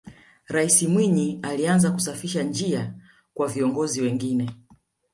raisi 0.47 0.87
mwinyi 0.87 1.39
alianza 1.41 1.91
kusafisha 1.91 2.43
njia 2.43 2.93
kwa 3.33 3.47
viongozi 3.47 4.01
wengine 4.01 4.53